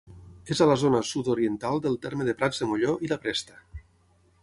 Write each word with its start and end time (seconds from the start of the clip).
És 0.55 0.61
a 0.63 0.67
la 0.69 0.77
zona 0.83 1.01
sud-oriental 1.09 1.83
del 1.85 1.99
terme 2.07 2.29
de 2.31 2.37
Prats 2.43 2.65
de 2.65 2.71
Molló 2.73 2.97
i 3.09 3.15
la 3.15 3.23
Presta. 3.27 3.63